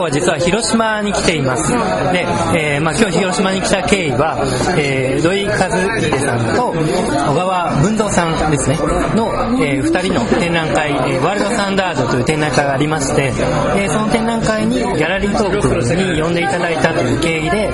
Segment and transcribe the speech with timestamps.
[0.00, 1.72] 日は実は広島に来ています。
[2.12, 2.26] で、
[2.56, 4.36] えーまあ今日広島に来た経緯は、
[4.78, 5.56] えー土井和
[6.00, 8.76] 秀さんと小川文蔵さんですね、
[9.14, 9.30] の、
[9.64, 13.32] えー二人の展覧会、えワールドスタンダードという展覧会がありまして、
[13.76, 17.70] えその展覧会にギャラリートークに呼んでいただいたという経緯で、え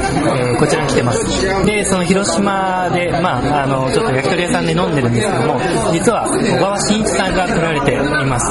[0.56, 1.64] ーこちらに来てます。
[1.64, 5.60] で、その広島で、まああの、ちょっと焼き鳥屋さんで飲んでるんですけども、
[5.92, 8.50] 実は小川真一さんが来られています。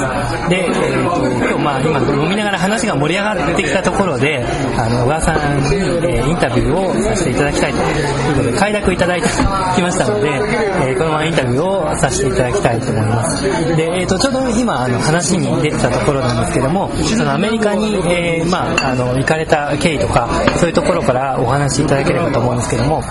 [0.50, 4.44] で、えーと今日まあ今飲みながら話が盛り上がってきたところで、
[4.78, 7.78] あの、小川さんに、えーインタビューをさせていただきたいと。
[7.80, 9.28] いうことで、快諾いただいて
[9.76, 13.44] きましたので、えーこのままインタビューをさせていただきたいと思います。
[13.76, 23.02] で、えっ、と、ちょうど今、あの、話に出てたところなんですけども、そのアメリカに、えーまあ、あの、行かれた経緯とか、そういうところからお話しいただければと思うんですけども、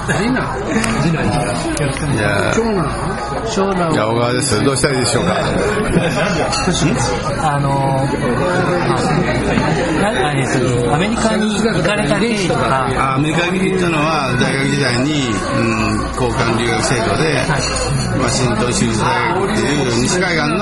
[2.12, 2.52] いや
[3.48, 3.64] 小
[4.14, 4.62] 川です。
[4.64, 5.38] どうしたらいいでしょうか？
[7.54, 7.68] あの
[10.02, 15.14] なえーとアメリカに行かれた経緯とか、あアメリカに行ったのは大学時代に、うん、
[16.14, 17.42] 交換留学制度で、
[18.22, 20.54] ワシントン州立大学っていう西海岸の、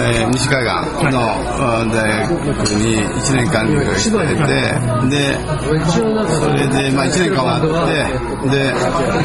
[0.00, 0.72] えー西海岸
[1.12, 2.30] のあ大学
[2.72, 4.16] に1年間留学してて、
[5.08, 5.38] で、
[5.90, 6.00] そ
[6.50, 7.68] れで、まあ1年間はあって、
[8.50, 8.74] で、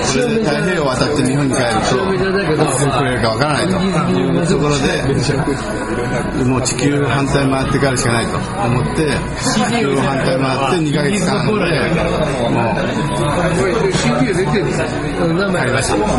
[0.03, 1.95] それで太平洋を渡って日本に帰ると、
[2.31, 2.41] どう
[2.73, 3.71] してくれるかわからないと。
[3.75, 8.37] いうところで、もう地球反対回ってからしかないと。
[8.37, 9.05] 思って、
[9.39, 12.85] 地球反対回って2ヶ月間で、もう。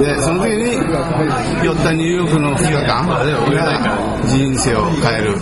[0.02, 0.76] で、その時に、
[1.64, 3.24] 寄ったニューヨークの2日間が
[4.26, 5.36] 人生を変える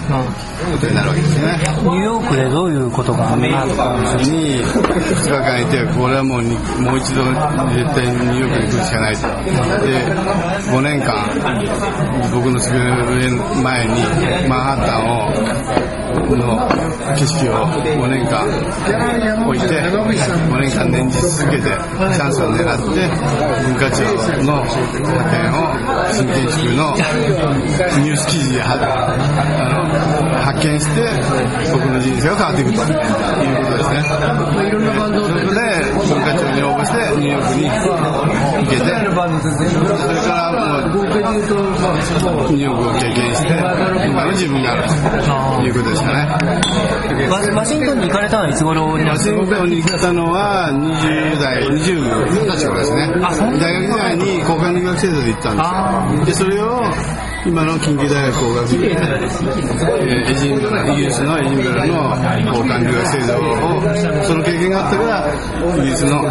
[0.73, 1.59] ことになるわけですね。
[1.83, 9.23] ニューヨークでどういうことがあったに2日間いて、これはもうもう一度絶対にニューヨークに来るしかないと。
[9.23, 9.99] で、
[10.71, 11.15] 5年間、
[12.33, 13.93] 僕の住む前に
[14.49, 15.65] マンハッタンを、
[16.35, 16.69] の
[17.17, 18.47] 景色を5年間
[19.47, 20.07] 置いて、5
[20.61, 23.09] 年間念じ続けて、チャンスを狙って、
[23.65, 24.05] 文化庁
[24.45, 25.57] の派遣を
[26.13, 26.95] 新建築の
[28.03, 28.65] ニュース記事では
[29.61, 29.74] あの
[30.69, 31.03] 見して、
[31.73, 34.01] 僕の人生が変わっていくということですね。
[34.55, 35.61] それで
[35.95, 40.53] 文化庁に応募してニューヨークに行けて、それから
[42.33, 43.49] もうニューヨークを経験して、
[44.09, 44.83] 今の自分がある
[45.61, 46.19] ということですかね。
[47.31, 53.09] ワワシントンに行かれたのはいつ頃ワシントンに行ったのは20代、20歳頃ですね。
[53.21, 55.53] 大学時代に交換留学制度で行った
[56.13, 56.45] んですよ。
[56.47, 56.83] で、それを
[57.47, 61.93] 今の近畿大学工学院で、えーエジイギリスのエジンバラの
[62.55, 65.27] 交換留学制度を、その経験があったから、
[65.77, 66.23] イギリスの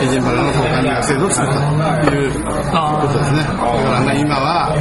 [0.00, 1.60] エジンバラの交換留学制度を作った
[2.04, 2.38] というこ
[3.08, 3.38] とですね。
[3.38, 4.74] だからまあ今は、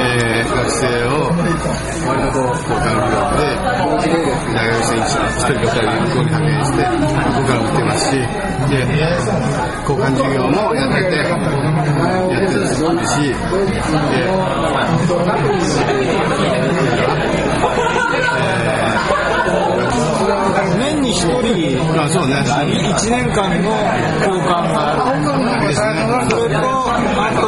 [0.00, 2.14] えー学生を交
[2.78, 3.42] 換留学で、
[4.54, 7.02] 大学生一人か二人向こうに派遣して、向
[7.34, 8.78] こからも来てますし、で、
[9.82, 11.34] 交換授業もやってて、や
[12.34, 12.66] ってる
[13.06, 13.44] し、で、
[20.78, 22.34] 年に一人、あ、そうね。
[22.36, 23.70] 1年間の
[24.20, 25.24] 交換がある。
[25.68, 25.86] ですね。
[26.30, 27.46] それと、あと、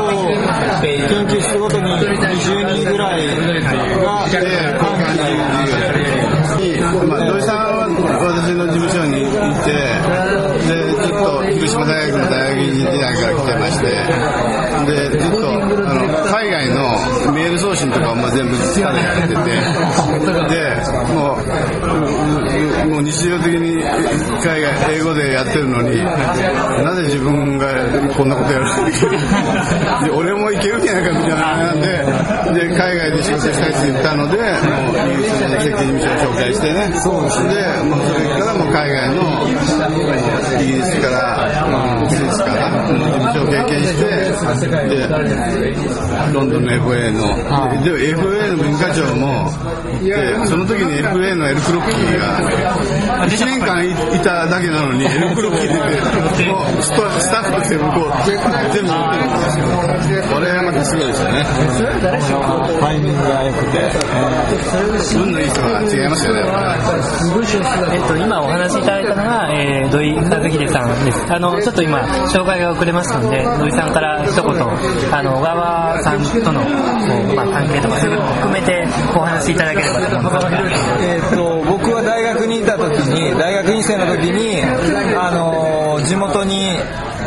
[0.82, 4.42] 研究室ごとに20人ぐらいが、交
[4.76, 5.42] 換授業
[6.56, 6.68] に、
[7.08, 7.88] まあ、土井さんは
[8.26, 9.24] 私の事務所にい
[9.64, 9.70] て、
[10.66, 13.86] で、ずっと広島大学の大学院時代から来てまして、
[14.86, 15.45] で、ずっと、
[15.84, 20.76] あの、海外のメール送信とかも全部力でやってて、で、
[21.12, 21.36] も
[22.86, 25.98] う、もう日常的に海外、英語でやってるのに、
[26.82, 27.66] なぜ自分が
[28.16, 28.66] こんなことやる
[30.04, 37.26] で俺もいけるんじゃないかみたいななんで、で、海外で仕事したいって言ったので、もう、イギリスの設計事務所を紹介してね、そうで、
[37.84, 39.22] もうそれからもう海外の、
[40.60, 41.20] イギリスから、
[42.10, 44.04] スイスから、事務所を経験して、
[44.88, 45.08] で、
[46.32, 47.20] ロンドンの FA の、
[47.84, 49.50] で、で FA の文化庁も、
[50.02, 52.38] で、その時に FA のエル・クロッキーが、
[53.26, 55.72] 1年間いいただけなのに、エル・クロッキー
[56.38, 58.92] で、も うスタスタッフとして向こう、全部やってるんで
[59.50, 59.66] すよ。
[60.32, 61.44] これはまたすごいですよね。
[62.80, 63.76] タイミングが良くて、
[65.16, 66.42] 運のいい人は違いますよね。
[67.94, 71.32] えっと、今お話しいただいたのが、えー土井和秀さんです。
[71.32, 80.46] あの、ちょっと今、紹介が遅れましたので、土井さんから一言、あの、小川さんとの、こうまあ、関係とか、そういうのも含めてお話しいただければと思います。
[81.00, 84.62] えー、と僕は大学にいた時に大学院生の時に、
[85.16, 85.45] あの、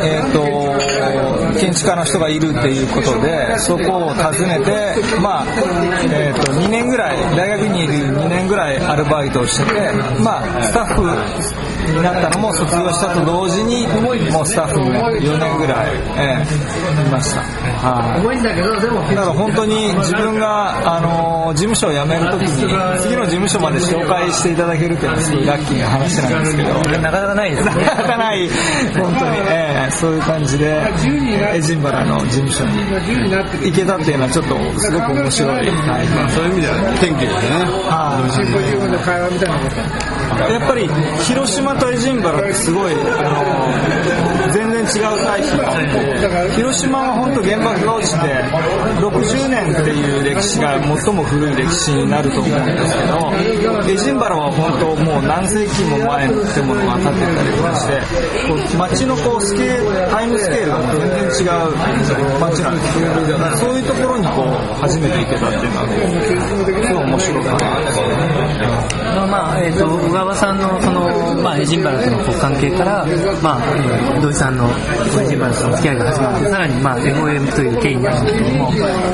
[0.02, 5.44] えー、と建築家の人がいるっていうことでそこを訪ねて、まあ
[6.12, 9.92] えー、と2年ぐらい大学にいる2年ぐらいらいアルバイトをしてて、
[10.22, 13.86] まあ、スタッフになったのも卒業したと同時に、
[14.30, 16.44] もうスタッフに4年ぐらい、え
[17.02, 17.40] え、いました。
[17.40, 19.14] はい。
[19.14, 27.84] だから本当に自分が、あの、事務所を辞めるときに、次の事務所まで紹介していただけるっていうのはすごいラッキーな話なんですけど、なかなかないですね。
[27.84, 28.50] なかなかない、
[28.94, 30.80] 本当に、ええ、そういう感じで、
[31.54, 32.70] エジンバラの事務所に
[33.70, 35.56] 行けたっていうのはちょっとすごく面白い。
[35.56, 37.60] はいそういう意味では天気ですね。
[40.50, 40.88] やっぱり
[41.24, 48.26] 広島とエジンバラってすごい、あの全然違う対比が広島は本当原爆が落ちて
[49.00, 58.00] 60年っていう歴史が最も古い歴史になると思うんですけどエジンバラは本当もう何世紀も前の建物が建ってたりとかして
[58.48, 61.76] こう街のこうスケールタイムスケールが全然違う
[62.40, 63.10] 街なんですよ。
[63.56, 64.46] そういうところにこう
[64.82, 69.00] 初めて行けたっていうのはすごい面白かったですね。
[69.30, 73.06] まあ、えっ、と、小川さんの、その、まあ、ジンバラとのこう関係から、
[73.42, 74.68] まあ、土井さんの
[75.22, 78.70] エジンバラとの付き合いが始まって、さらに、まあ、FOM という経緯になるんですけども、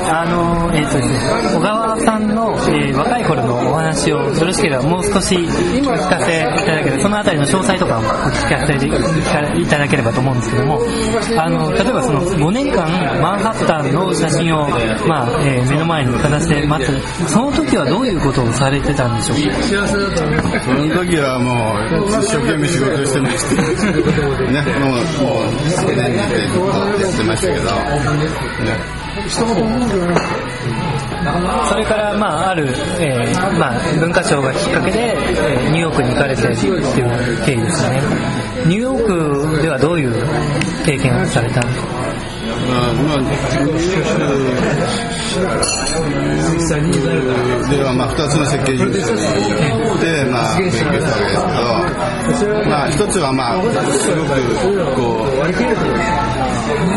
[0.09, 1.19] あの、えっ、とですね、
[1.55, 10.79] 小川さんの、えー若い頃のお話を、よろしければもう少しお聞かせいただければ、そのあたりの詳細とかもお聞かせいただければと思うんですけども、
[11.37, 12.87] あの、例えばその5年間、
[13.21, 14.67] マンハッタンの写真を、
[15.07, 19.87] まあ、えー目の前にかざして待つ、その時はどういうことをされてたんでしょうか？
[19.87, 27.71] その時はもう懸命仕事してまして、ね、もう、もう、っとやってましたけど、ね、
[31.69, 32.67] それから、まあ、ある、
[32.99, 36.81] えーまあ、文化庁がきっかけで、えーニューヨークに行かれてっていう
[37.45, 38.01] 経緯ですね。
[38.65, 40.13] ニューヨークではどういう
[40.85, 41.96] 経験をされたんですか？
[42.67, 43.17] まあ、まあ、
[47.69, 54.29] では、まあ、二つの設計事務所に行って、まあ、勉強したわけですけど、まあ、一つは、まあ、すごく、
[54.95, 55.47] こう、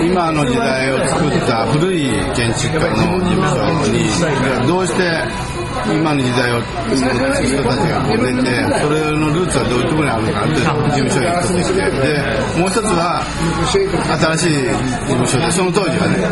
[0.05, 5.60] 今の時代を作った古い建築家の事務所に、どうして、
[5.91, 8.51] 今の時代を人たちがこう出て、
[8.81, 13.23] それのルーツはどういうところにあるのかって事務所に行ってきて、で、もう一つは、
[13.71, 16.27] 新しい事務所で、その当時はね、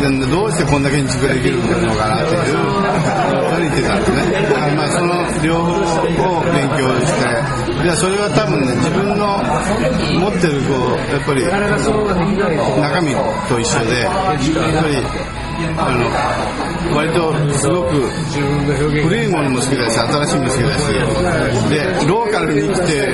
[0.00, 2.64] 新どうしてこんな建築ができるのかなっていう、
[3.50, 4.42] それ言ってたんですね。
[4.42, 9.42] だからまあ、その両方を勉強して、で、それは多分ね、自分の
[10.18, 13.14] 持ってる、こう、やっぱり、中身
[13.48, 14.96] と一緒で、やっぱり、
[15.76, 17.90] あの、割とすごく
[19.08, 20.92] 古いものも好きだし、新しいも好きだし、
[21.70, 23.06] で、ローカルに来て、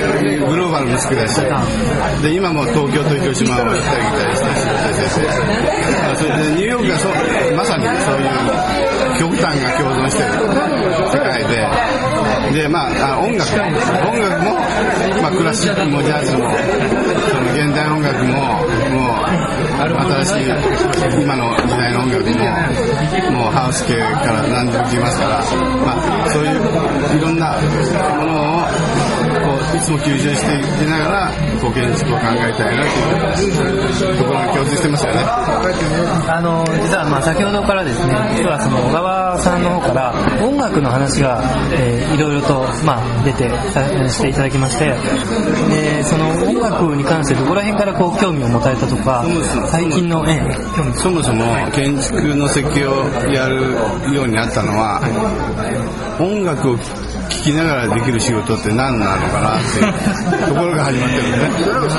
[0.47, 1.41] グローバルも好きだし、
[2.23, 4.43] で、今も東京と広島を行ったり来たりし
[5.15, 5.23] て、
[6.17, 7.09] それでニューヨークがそ
[7.57, 8.29] まさにそういう
[9.19, 10.29] 極端が共存してる
[11.13, 14.55] 世界で、で、まあ、音楽、音楽も、
[15.23, 16.51] まあ、クラシックもジャズも、
[17.61, 19.29] 現代音楽も、もう、
[20.25, 20.49] 新しい、
[21.23, 22.33] 今の時代の音楽も、
[23.37, 25.45] もうハウス系から何でも来ますから、
[25.85, 27.61] まあ、そういういろんな
[28.17, 28.60] ものを、
[29.77, 32.85] いつも吸収していきながら、こう建築を考えたいな
[33.35, 35.21] というところが共通してますよね。
[36.29, 44.87] あの実はまあ先ほどからですね実はその小川さんの方から音楽の話が、えーいろいろと、まあ、出てさしていただきまして
[45.71, 49.25] でその音楽に関してどこら辺からこう興味を持たれたとか
[49.71, 50.41] 最近の、ええ
[50.77, 53.73] 興味そもそも建築の設計をやる
[54.15, 55.01] ようになったのは
[56.21, 56.85] 音楽を聴
[57.41, 61.97] 聞きながらできる仕事って何なのかなっていうところが始まってるんです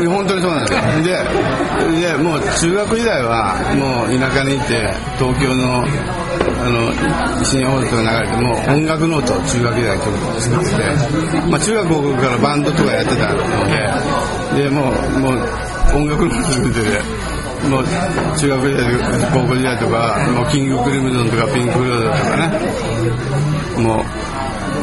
[0.00, 0.06] ね。
[0.06, 0.80] 本当にそうなんですよ。
[1.02, 6.92] ででもう中学時代はもう田舎にいて東京のあの
[7.44, 10.02] 深夜放送が流れても音楽ノートを中学時代に
[10.40, 13.38] 作って、まあ、中学高校からバンドとかやってたの
[14.54, 15.34] ででもうもう
[15.96, 17.32] 音楽ノート作ってて
[17.68, 17.84] もう
[18.36, 18.92] 中学時代
[19.32, 24.04] 高校時代とか、もうキングクリムゾンとかピンク・フロイドとかね、もう、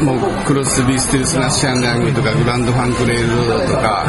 [0.04, 4.04] もうクロスビー・スティルス・ナッシュ・アンド・ヤングとかグランド・ファンク・レイルロードとか、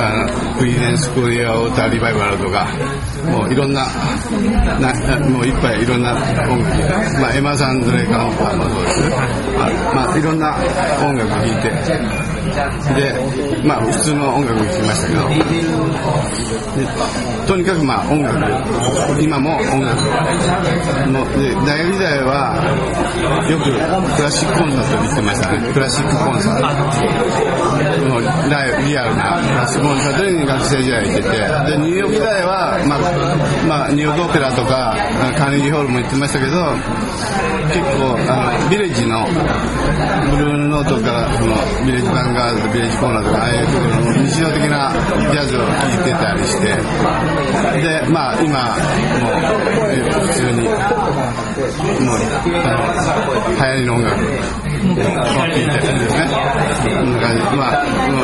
[0.00, 2.66] あのクリーデンス・クリアウォーター・リバイバルとか、
[3.30, 3.86] もういろんな、
[4.80, 9.16] なもういっぱいいろんな音楽、まあ、エマーソン・レイク・アンド・パーマーもそうですね、
[9.58, 10.56] まあ、まあ、いろんな
[11.04, 15.28] 音楽聴いて、でまあ普通の音楽を聴きましたけど。
[17.46, 18.38] とにかくまあ音楽。
[19.22, 19.96] 今も音楽。
[21.08, 22.60] もで大学時代は
[23.48, 23.72] よく
[24.16, 25.72] クラシックコンサートに行ってましたね。
[25.72, 26.66] クラシックコンサート。
[28.08, 31.28] もうライリアルなクラシックコンサートに学生時代行ってて。
[31.28, 32.98] でニューヨーク時代は、まあ
[33.66, 34.96] まあ、ニューヨークオペラとか
[35.36, 36.52] カーネギーホールも行ってましたけど
[37.68, 39.26] 結構あのビレッジの
[40.30, 41.28] ブルーノートから
[41.84, 46.68] ビレッジヴァンガードとビレッジコーナーとかああいうところの日常的なジャズを聴いてたりして。
[47.82, 48.62] でまあ今
[49.18, 50.76] もう普通にもう
[52.62, 52.86] あの
[53.54, 56.20] 流行りの音楽を聴いてるんですね。
[56.84, 57.42] そんな感じ。
[57.56, 58.22] まあも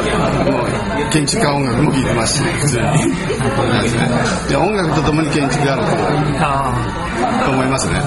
[0.49, 2.85] うもう建築家音楽も聴いてますしね普通に。
[2.85, 4.01] ですね
[4.49, 5.83] で音楽とともに建築がある
[6.99, 7.04] と。
[7.51, 8.01] 思いますね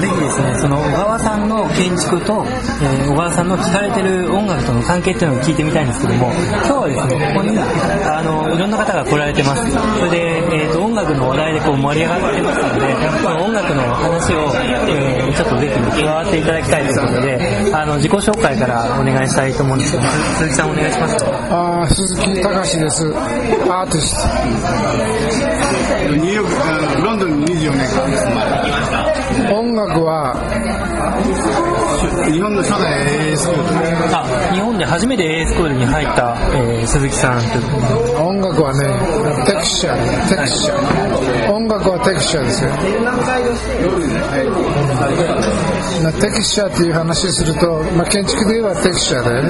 [0.00, 2.44] ぜひですね、その小川さんの建築と、
[2.82, 9.70] えー小川さんの聞かれてる音楽との関係っていうのを聞いてみたいんですけども、今日はですね、ここに、あの、いろんな方が来られてます。
[9.70, 14.52] それで、えっ、と、音楽の話題でこう盛り上がってますので、この音楽の話を、
[14.88, 21.24] えーちょっとぜひ加わっていただきたいということで、あの、自己紹介からお願いしたいと思うんですけど、鈴木さんお願いします。
[21.26, 23.06] あー鈴木隆です。
[23.68, 24.22] アーティス
[26.08, 26.14] ト。
[26.16, 26.50] ニューヨーク
[27.16, 30.34] ンドに24年間住まれ音楽は
[32.30, 41.52] 日本の初代 AA スクールあ、日本で初めて AA スクールに入った、えー鈴木さんという音楽はね、テクスチャー、テクスチャー。
[41.52, 42.70] 音楽はテクスチャーですよ。
[46.02, 49.48] なテクスチャーっていう話すると、まあ、建築で言えばテクスチャーだよね。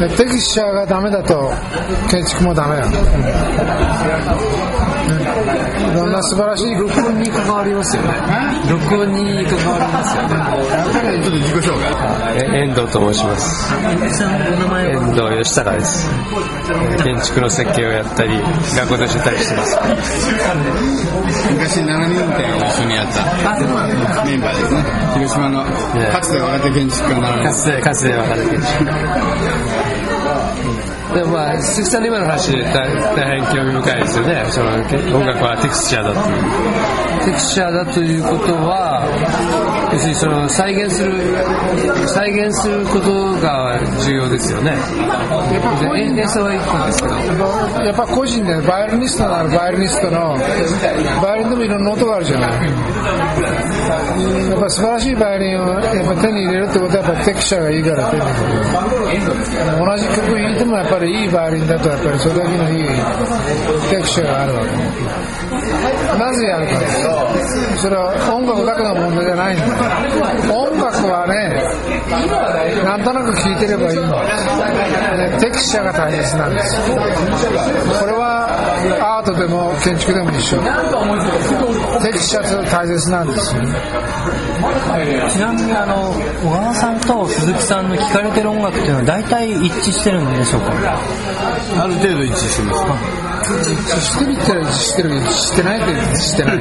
[0.00, 1.52] でテクスチャーがダメだと
[2.10, 2.90] 建築もダメなの。
[2.90, 2.98] ね
[5.21, 5.21] い
[5.92, 8.08] ろんな素晴らしい録音に関わりますよね。
[8.68, 10.34] 録音に関わりますよね。
[11.22, 11.92] ちょっと自己紹介
[12.36, 13.74] え遠藤と申します。
[13.74, 16.08] 遠藤義孝です。
[17.02, 18.38] 建築の設計をやったり
[18.76, 19.78] 学校で教えたりしてます。
[21.52, 23.22] 昔7人展を一緒にやった
[24.24, 24.84] メンバーですね。
[25.14, 28.84] 広島のかつて若手建築家のかつてかつて分かる建築
[31.14, 34.44] でもまあ鈴木さんの今の話大大変興味深いですよね。
[34.50, 34.70] その
[35.18, 36.38] 音楽はテクスチャーだってい
[37.08, 37.11] う。
[37.24, 39.06] テクスチャーだということは
[39.92, 41.12] 要するにその再現する
[42.08, 44.72] 再現することが重要ですよね。
[45.92, 47.14] 演奏は一個ですけど。
[47.84, 50.36] やっぱ個人でバイオリニストならバイオリニストの
[51.22, 52.50] バイオリンでもいろんな音があるじゃない。
[54.50, 55.82] やっぱ素晴らしいバイオリンをやっ
[56.14, 59.26] ぱ手に入れるってことはやっぱテクスチャーがいいから手に入れる
[59.78, 62.84] 同じ曲弾いてもやっぱりいいバイオリンだとやっぱりそれだけのいい
[63.90, 64.72] テクスチャーがあるわけ。
[66.18, 66.72] なぜやるか
[67.82, 69.66] それは音楽だけの問題じゃないんだ
[70.54, 71.52] 音楽はね
[72.84, 74.22] なんとなく聴いてればいいんだ
[75.30, 80.58] ねテクスチャーが大切なんですこれはアートでも建築でも一緒。
[82.02, 86.12] テクスチャーって大切なんですよちなみにあの
[86.42, 90.72] 小川さんと鈴木さんの聴かれてる音楽っていうのは大体一致してるんでしょうか？
[91.82, 92.82] ある程度一致してます。
[93.42, 93.52] 知
[94.22, 96.56] ってるって知ってる知ってないって知ってない。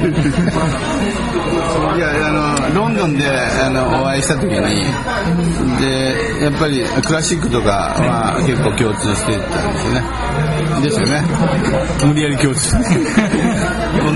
[1.97, 2.31] いやあ
[2.73, 4.51] のロンドンであのお会いした時に
[5.79, 10.01] でやっぱりクラシックとかは結構共通してたんですよね。
[10.81, 11.21] ですよね
[12.11, 12.83] 無理やり共通本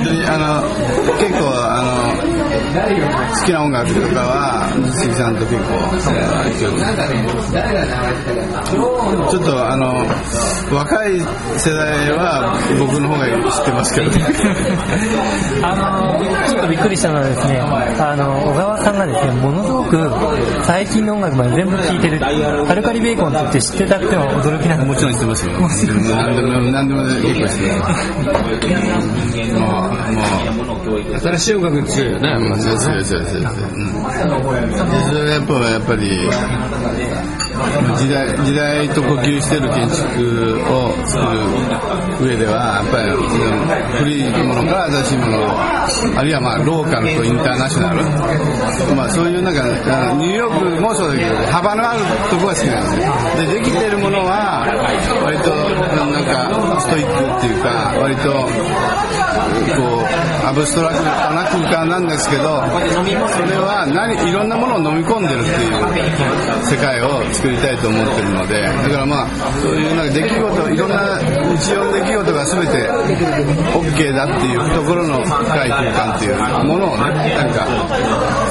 [0.04, 2.35] 当にあの結構あの
[2.74, 5.66] 好きな音楽とかは鈴木さんと結構
[9.30, 9.94] ちょっとあの
[10.76, 11.20] 若い
[11.60, 14.10] 世代は僕の方が知ってますけど
[15.64, 19.98] あのちょっとびっくりしたのはですねあの小川さんがですねものすごく
[20.66, 25.54] 最近の音楽まで全部聴いてるカルカリベーコンって言って知ってたっていうのは驚きなんですもちろん知ってますよ。
[25.54, 28.08] 何でも、何でも結構知ってます。
[29.54, 33.42] もう、もう、新しい音楽に強いよねうん、そうそうそうそう。
[33.42, 33.92] うん。
[34.06, 36.10] それやっぱ、やっぱり、
[37.98, 41.24] 時代、時代と呼吸してる建築を作
[42.20, 43.12] る上では、やっぱり、
[44.00, 45.42] 古いものから新しいものを、
[46.18, 48.04] あるいはまあ、ローカルとインターナショナル。
[48.96, 49.62] まあ、そういうなんか、
[50.16, 53.48] ニューヨークもそうだけど、幅のあるところが好きなんです。
[53.48, 54.66] で、できてるものは、
[55.24, 55.50] 割と、
[55.96, 58.32] なんか、ストイックっていうか、割と、
[59.76, 65.82] こうアブストラクトな空間なんですけどそれは何いろんなものを飲み込んでるっていう
[66.70, 71.18] 世界を作りたいと思ってるのでだからまあそういうなんか出来事いろんな
[71.58, 72.78] 日常の出来事が全て
[73.74, 76.38] OK だっていうところの深い空間っていう
[76.70, 77.66] ものをねなんか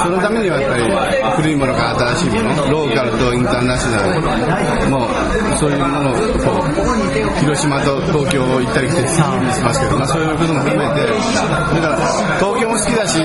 [0.03, 9.21] そのためにはやっぱり古いものから新しいものローカルとインターナショナルもうそういうものをこう広島と東京を行ったり来たりし
[9.63, 11.97] ますけど、まあ、そういうことも含めてから
[12.39, 13.19] 東京も好きだし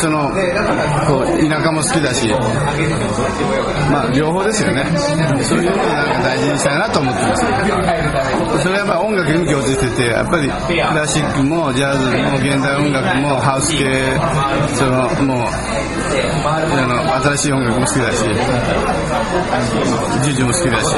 [0.00, 0.28] その
[1.06, 2.28] こう田舎も好きだし
[3.90, 4.84] まあ両方ですよね。
[5.44, 7.44] そういうのをなんか大事にしたいなと思ってます。
[8.62, 13.84] それはやっぱ音楽に共通しててやっぱりクラシックもジャズも現代音楽もハウス系
[14.74, 15.46] そのもう
[16.14, 18.24] あの新しい音楽も好きだし
[20.24, 20.94] ジュジュも好きだし。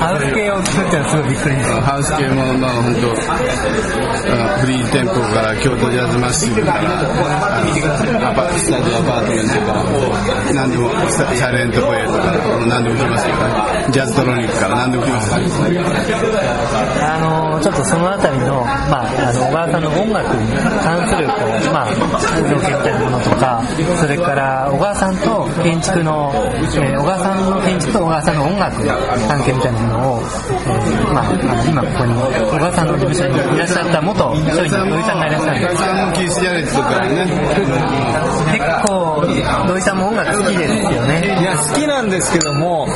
[0.00, 1.70] ハウス系を作ってのはすごいびっくりです。
[1.80, 3.10] ハウス系もまあ本当
[4.28, 6.80] あフリーテンポから京都ジャズマッシブから
[8.58, 9.82] スタジオアパートメントから
[10.54, 12.32] 何でもササイレントポエとか
[12.66, 13.34] 何でも来ますよ
[13.90, 20.52] ジャズトロニックから何でも来ますあのちょっとそのあたりの,、まあ、あの小川さんの音楽に
[20.82, 21.94] 関するこう、まあ、
[22.48, 23.62] 条件みたいなものとか
[23.96, 28.88] それから小川さんと建築の、えー小川さんの建築と小川さんの音楽の
[29.28, 35.84] 関係みたいなものを、えーまあ、あの今ここに小川さんの事務所にいらっしゃった元商品の土井さんがいらっしゃるんです。
[38.52, 39.22] 結構
[39.68, 41.38] 土井さんも音楽好きですよね。
[41.40, 42.86] いや好きなんですけども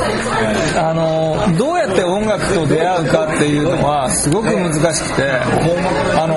[0.77, 5.31] あのどうやって音楽と出会うかっていうのはすごく難しくて
[6.17, 6.35] あの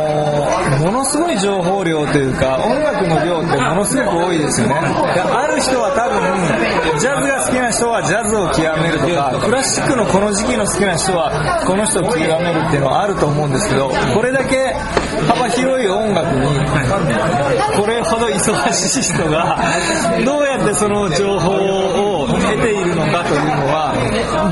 [0.85, 4.75] ものすごい情報量というか音楽の量ってものすごく多いですよね。
[5.15, 11.31] である人は多分ジャズが好きな人はジャズを極めるとかクラシックのこの時期の好きな人は
[11.67, 14.73] この人を極めるっていうのはあると思うんですけどこれだけ
[15.29, 16.47] 幅広い音楽に
[17.77, 19.59] これほど忙しい人が
[20.25, 21.53] どうやってその情報
[22.23, 23.93] を得ているのかというのは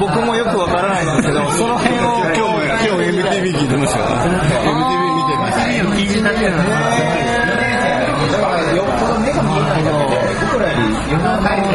[0.01, 2.01] 僕もよくわからないんですけどその辺を
[2.35, 5.67] 今日も今日 MTV 聞いてましたから MTV 見てました。
[5.97, 6.57] 聞いてたけど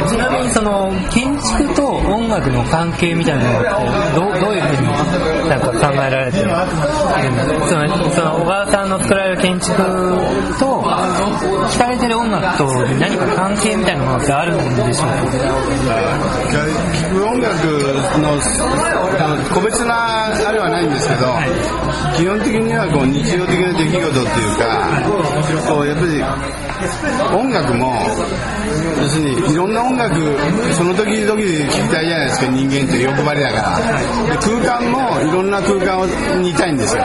[0.07, 3.69] ちなみにその建築と音楽の関係みたいなのって
[4.15, 4.88] どどういうふうに
[5.50, 6.67] なんか考えられてるんですか
[7.69, 9.83] そのその小川さんの作られる建築と
[11.71, 12.65] 聞かれてる音楽と
[13.00, 15.21] 何か関係みたいなものってあるんでしょうか
[16.51, 16.59] 聴
[17.09, 17.55] く音楽
[18.21, 18.38] の
[19.53, 21.91] 個別なあれはないんですけど、はい
[22.22, 25.01] 基本的にはこう日常的な出来事っていうか
[25.74, 26.22] こうやっぱり
[27.33, 27.94] 音楽も
[29.01, 30.16] 要するにいろんな音楽
[30.74, 33.79] その時々で聴きたいじゃないですか人間って欲張りだから。
[34.42, 36.05] 空間もいろんな空間を
[36.42, 37.03] にいたいんですよ。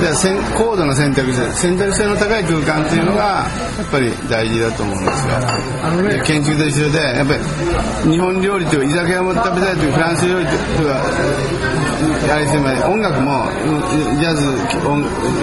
[0.00, 3.46] でせん高度な選択肢選択肢の高い空間っていうのがや
[3.84, 5.34] っぱり大事だと思うんですよ。
[6.08, 7.40] で建築と一緒でやっぱり
[8.10, 11.02] 日本料理という居酒屋も食べたいというフランス料理とか
[12.32, 13.48] あれですね音楽も
[14.18, 14.42] ジャズ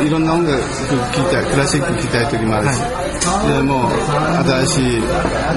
[0.06, 2.80] いろんな音楽聴きたいクラシック聴きたい時もあるし、
[3.48, 3.90] でも
[4.44, 5.02] 新しい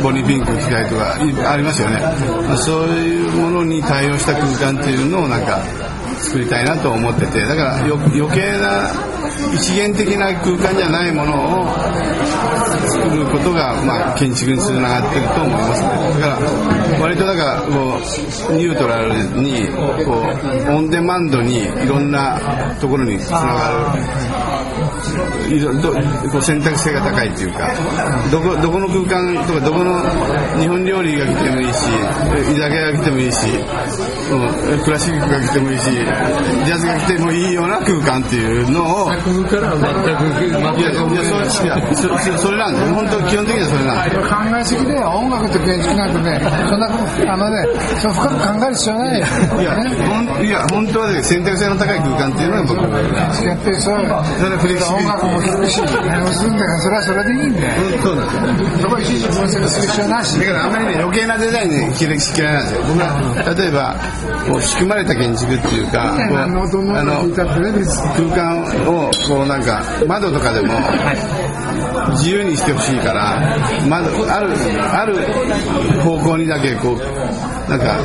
[0.03, 2.01] ボニーピンク聴きたいとかありますよね。
[2.47, 5.63] まあそういうものに対応した空間っていうのをなんか
[6.19, 7.43] 作りたいなと思ってて。
[7.43, 7.99] だから余
[8.31, 8.91] 計な
[9.55, 11.67] 一元的な空間じゃないものを
[12.89, 15.89] 作ることが、まあ、建築につながってると思いますね。
[16.21, 17.69] だから割とだからこ
[18.51, 19.69] うニュートラルに
[20.05, 20.23] こ
[20.69, 22.39] うオンデマンドにいろんな
[22.81, 24.52] ところにつながる。
[26.31, 27.69] こう選択性が高いっていうか
[28.31, 30.01] どこどこの空間とかどこの
[30.61, 31.87] 日本料理が来てもいいし
[32.53, 33.47] 居酒屋が来てもいいし、
[34.31, 46.41] うん、クラシックが来てもいいしジャズが来てもいいような空間っていうのを僕からは全くいやいやそいやそそそれなんです本当基本的にはそれなんです考えすぎで音楽と建築なんてね。
[46.69, 46.87] そんな
[47.33, 47.67] あのね
[48.01, 49.27] その深く考える必要ないよ。
[49.61, 57.83] いや、ほんいや本当はね選択性の高い空間っていうのは僕やってそれそれは音楽もし何もするんだからそれはそれでいいんだよ。
[58.03, 58.79] そうなんですよ。
[58.83, 62.83] そこいちいち分析する必要なしだからあんまりね余計なデザインね嫌いなんですよ。
[62.89, 63.97] 僕は例えば
[64.53, 67.45] こう仕組まれた建築っていうかこうあの空
[68.35, 70.75] 間をこうなんか窓とかでも
[72.19, 73.39] 自由にしてほしいから
[73.89, 74.51] 窓ある
[74.93, 75.17] ある
[76.03, 77.99] 方向にだけこうなんか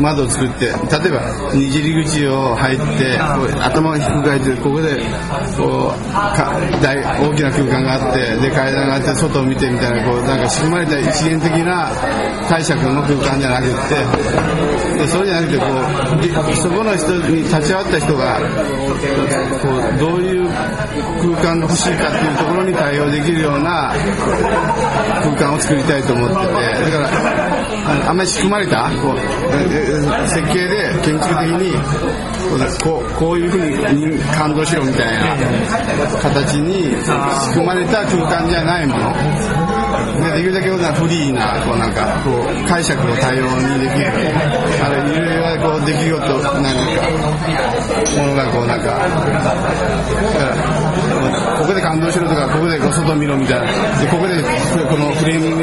[0.00, 0.74] 窓を作って例え
[1.10, 4.96] ばにじり口を入って頭が低く開いてここで
[5.56, 11.90] こう大大きな空間があってで階段があって外を見てみたいなこうなんか仕組まれた一元的な
[12.48, 13.68] 解釈の空間じゃなくっ
[14.94, 18.38] てでそれじゃなくてこうそこの人に立ち会った人が
[19.60, 20.48] こうどういう
[21.20, 23.92] 空間が欲しいかっていうところに対応できるような
[25.22, 26.54] 空間を作りたいと思っててだか
[27.94, 29.16] らあんまり仕組まれたこう
[29.88, 31.72] 設計で建築的に
[32.82, 35.36] こうこういうふうに感動しろみたいな
[36.20, 36.94] 形に
[37.42, 39.12] 仕組まれた空間じゃないもの
[40.34, 40.68] でできるだけ
[41.00, 43.44] フリーなこうなんかこう解釈を多様
[43.76, 44.06] にできる
[44.82, 46.18] あれいろいろこう出来事
[46.60, 46.98] なんか
[48.16, 48.98] ものがこうなんか
[51.58, 53.66] ここで感動しろとかここで外見ろみたいな。
[54.00, 54.42] でここで
[54.88, 55.56] このフレーム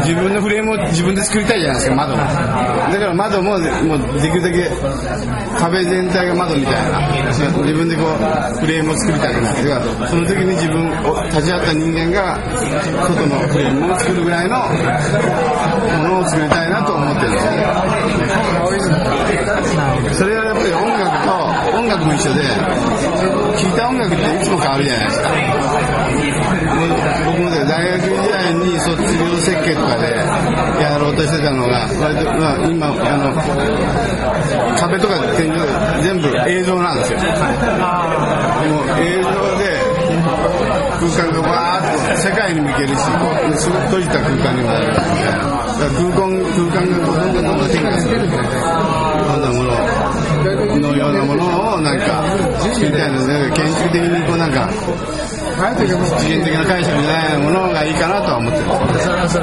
[0.00, 2.16] 自分のフレームを自分で作りたいじゃないですか窓。
[2.16, 4.70] もだから窓ももうできるだけ
[5.58, 6.96] 壁全体が窓みたいな。
[7.26, 8.06] 自分でこう
[8.60, 12.38] フレームを作りたくないだからその時に自分を立ち会った人間が
[13.06, 14.64] 外のフレームを作るぐらいのも
[16.08, 17.30] のを作りたいなと思ってる。
[17.30, 17.56] んですね
[20.14, 21.55] それはやっぱり音楽と
[21.86, 25.30] 音楽も一緒で聴いた音楽っていつも変わるじゃないですか。
[27.26, 30.10] 僕も大学時代に卒業設計とかで
[30.82, 32.90] やろうとしてたのが割と、まあ、今あ
[33.22, 33.30] の
[34.76, 35.54] 壁とか天井
[36.02, 37.20] 全部映像なんですよ。
[37.20, 37.24] も
[38.82, 39.30] う映像
[39.62, 39.78] で
[40.98, 45.46] 空間がわーっと世界にも行けるしこうすごく閉じた空間にもなるみたいな
[45.86, 48.30] 空間空間がどんどんどんどん変化するどん
[49.40, 49.95] なもの
[50.54, 52.22] のようなものをなんか
[52.60, 54.70] 作りたいので研究的にこうなんか
[55.56, 59.34] 次元的な解釈じゃないものがいいかなとは思ってます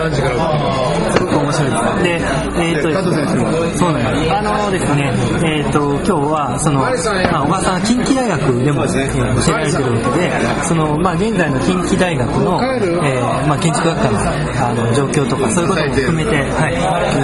[1.17, 2.21] すごく面白いですで、
[2.61, 4.33] えーと加藤先生もそうなんです。
[4.33, 5.11] あのですね、
[5.43, 10.31] えっ、と、今日は、その、まあ、小川さん、近畿大学でも、教えられてるわけで、
[10.63, 16.73] その、まあ、現在の近畿大学の、えーまあ、建築学科の、あの、状況とか、そういうことも含めて、はい。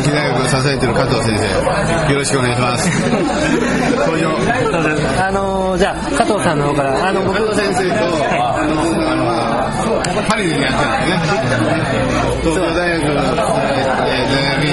[0.02, 2.90] 近畿大学を支えている加藤先生よろしくお願いします
[4.06, 4.30] 登場
[5.20, 7.96] あのじゃあ、加藤さんの方から、あの、僕加藤先生と、
[8.56, 9.19] あの
[10.10, 12.20] あのパリでやってるんですね。
[12.42, 14.66] 東京大学の大学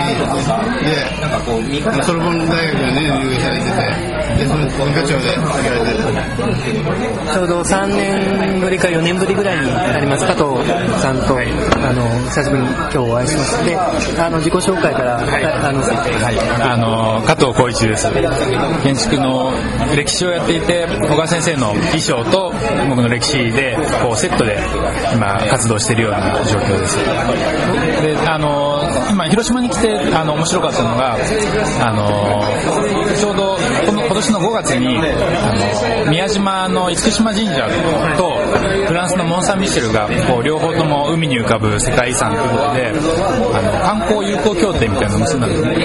[1.53, 6.87] 院でソルボン大学にね留学されててでその文化庁でれてる
[7.33, 10.45] ちょうど3年ぶりか4年ぶりぐらいになります、加藤
[11.01, 13.77] さんと、あの、久しぶりに今日お会いしまして、
[14.21, 15.83] あの、自己紹介から、あの、
[16.63, 18.07] あの加藤浩一です。
[18.83, 19.53] 建築の
[19.97, 22.53] 歴史をやっていて小川先生の衣装と
[22.89, 24.59] 僕の歴史でこうセットで
[25.15, 26.97] 今活動しているような状況です。
[28.03, 33.46] であの今広島に来てあの面白かったのがあのちょうど
[34.07, 37.69] 今年の5月にあの宮島の厳島神社
[38.17, 38.37] と
[38.87, 42.89] フランスのモン・サン・ミシェルがこう両方とも海に浮かぶ世界遺産ということで
[43.55, 45.77] あの観光友好協定みたいなのを結んだんですね。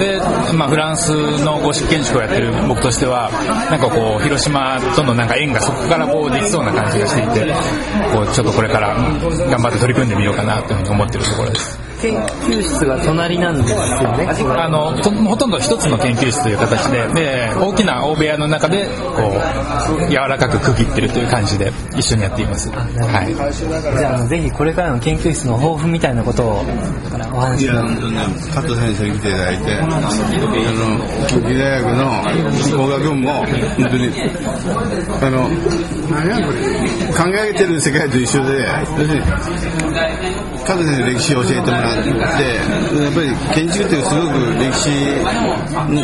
[0.00, 1.12] で、まあ、フランス
[1.44, 3.30] のゴシック建築をやってる僕としては
[3.70, 7.52] なんかこう広島とのなんか縁がそこからこうできそうな感じがしていて
[8.12, 11.87] こうちょっとこれから頑張って取り組んでみようかなというふうに思ってるところです。
[12.00, 14.28] 研究室が隣なんですよね。
[14.28, 19.32] あのとほとんど一つの研究室という形でで大きな大部屋の中でこ
[20.06, 23.34] う柔らかく区切ってるという感じで一緒にやっています、はい、
[23.98, 26.64] じゃあぜひこれからの研究室の抱負みたいなことを、
[27.32, 27.74] お話しいや、
[28.54, 30.08] 加藤先生に来ていただいて、あの、
[31.26, 33.46] 近畿大学の工学部も、本
[33.90, 34.10] 当に、
[35.22, 35.48] あの、
[37.16, 38.66] 考えてる世界と一緒で、
[38.98, 39.22] 要するに、
[40.66, 44.90] 加藤先生の歴史を教えてもらって、やっぱり建築ってすごく歴史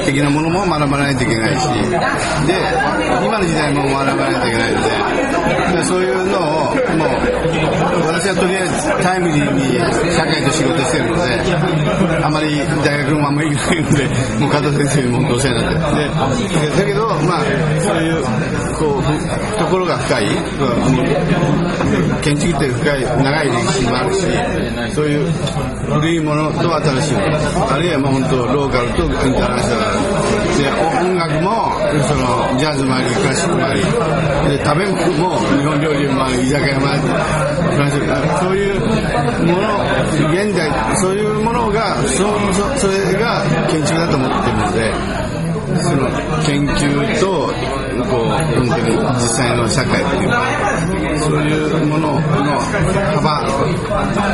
[0.05, 1.69] 的なものも学ばないといけないし、
[2.47, 2.55] で、
[3.25, 4.81] 今の時代も学ばないといけないの
[5.77, 6.77] で、そういうのを、もう、
[8.07, 9.79] 私はとりあえずタイムリーに
[10.15, 14.05] 社会と仕事してるので、あまり大学もあんまり行かないので、
[14.41, 16.05] もう加藤先生にもお世話になって
[16.61, 16.77] で。
[16.77, 17.45] だけど、まあ、
[17.81, 18.25] そういう、
[18.79, 20.27] こう、ところが深い、
[22.23, 24.27] 建築って深い、長い歴史もあるし、
[24.95, 25.33] そういう
[25.75, 30.15] 古いものと新しいもの、あるいはもう本当、ローカルとインターナショナル。
[30.55, 30.71] で、
[31.05, 31.75] 音楽も、
[32.07, 37.99] その、ジャズもあり、クラシックもあり、で、食べ物も日本料理もあり、居酒屋もあり、フランス
[38.41, 38.81] そういう
[39.45, 39.75] もの、
[40.33, 45.25] 現代、そういうものが、そそそれが建築だと思ってるので、
[45.83, 46.09] その
[46.47, 47.51] 研究と、
[48.03, 48.69] こう、本当に
[49.15, 50.43] 実際の社会っていうか、
[51.21, 53.49] そういうものの幅、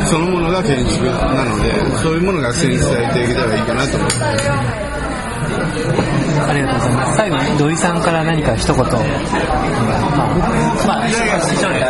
[0.06, 4.16] そのものが建築なので、そういうものが成立されていけたらいいかなと思って。
[6.48, 7.16] ありがとうございます。
[7.16, 8.84] 最後に土井さんから何か一言。
[10.86, 11.06] まあ、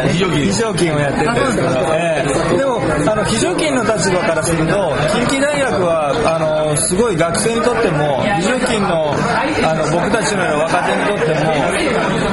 [0.09, 4.95] 非常勤をやってるんですけど、ええでもあの非常勤の立場からすると
[5.29, 11.55] 近畿大学はあのすごい学生にとっても非常勤のあの僕たちのような若手にとっても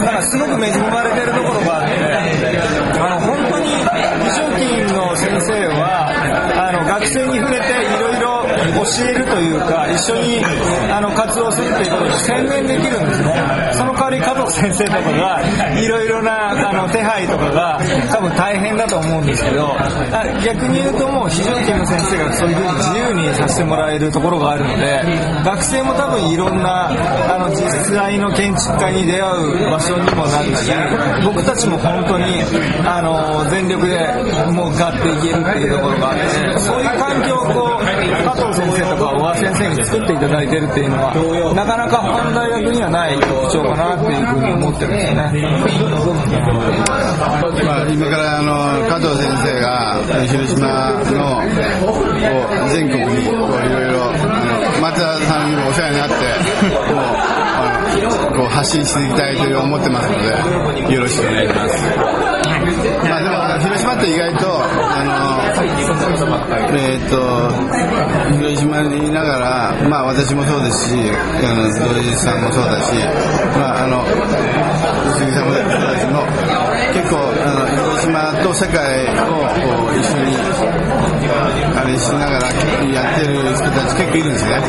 [0.06, 1.94] なんかすごく恵まれてるところがあって
[3.00, 3.86] あの本当に非
[4.36, 6.10] 常勤の先生は
[6.58, 8.07] あの学生に触れていろいろ
[8.74, 10.44] 教えるというか一緒に
[10.92, 13.27] あの活動するということを専念できるんですね。
[14.48, 15.42] 藤先生とかが
[15.80, 15.88] い。
[15.88, 17.80] ろいろなあの手配とかが
[18.12, 25.04] 多分大変だと思うんですけどあ逆に言うともう非常勤の先生がそういうふうに自由にさせてもらえるところがあるので
[25.44, 26.90] 学生も多分いろんな
[27.34, 30.72] あの実際の建築家に出会う場所にもなるし
[31.26, 32.26] 僕たちも本当に
[32.86, 33.98] あの全力で
[34.52, 37.88] もうガっていけるっていうところがあってそういう環境をこう
[38.24, 45.22] 加藤先生とか小川先生に作っていただいてるっていうのはなかなか他の大学にはない特徴かなっていうに思ってるんですよね。
[47.66, 49.68] まあ、今からあの加藤先生が
[50.28, 51.42] 広島の
[51.82, 51.90] こ
[52.66, 54.12] う全国にいろいろ
[54.82, 56.16] 松田さんにお世話になって
[56.94, 57.04] もう
[57.58, 57.62] あ
[58.32, 60.18] のこう発信していきたいと思ってますの
[60.88, 61.76] でよろしくお願いします。
[63.10, 64.47] まあでも広島って意外と
[66.00, 67.18] えっ、と
[68.38, 70.96] 広島にいながらまあ私もそうですし
[71.44, 72.94] あの土井さんもそうだし
[73.58, 74.06] まああの
[75.14, 76.22] 鈴木さんもそうだしも
[76.94, 77.67] 結構あの
[78.44, 80.36] と世界をこう一緒に
[81.76, 82.48] あれしながら
[82.94, 84.62] やってる人たち結構いるんですね。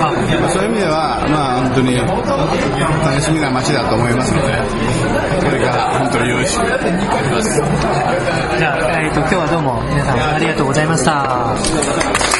[0.52, 4.52] そういう意味ではまあ本当に楽しみな街だと思いますので
[5.44, 8.58] これから本当によろしくお願いします。
[8.58, 12.37] じゃあ、えっ、と、今日はどうも皆さんありがとうございました。